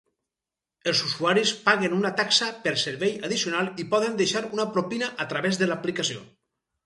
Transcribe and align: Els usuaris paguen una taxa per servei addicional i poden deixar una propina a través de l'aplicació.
Els 0.91 1.01
usuaris 1.07 1.49
paguen 1.65 1.93
una 1.97 2.11
taxa 2.21 2.47
per 2.63 2.73
servei 2.85 3.13
addicional 3.29 3.69
i 3.83 3.87
poden 3.93 4.17
deixar 4.23 4.43
una 4.59 4.67
propina 4.79 5.11
a 5.27 5.31
través 5.35 5.61
de 5.63 5.69
l'aplicació. 5.73 6.25